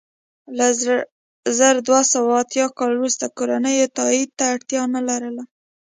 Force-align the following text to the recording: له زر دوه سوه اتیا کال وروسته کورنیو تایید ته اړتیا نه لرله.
له 0.57 0.67
زر 1.57 1.75
دوه 1.87 2.01
سوه 2.13 2.31
اتیا 2.41 2.65
کال 2.77 2.91
وروسته 2.97 3.25
کورنیو 3.37 3.93
تایید 3.97 4.29
ته 4.37 4.43
اړتیا 4.53 4.81
نه 4.95 5.01
لرله. 5.07 5.43